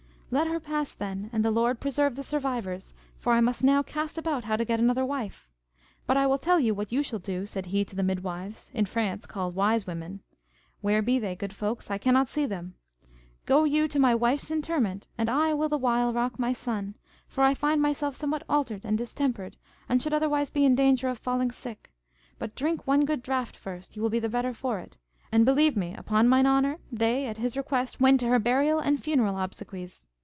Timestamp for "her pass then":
0.47-1.29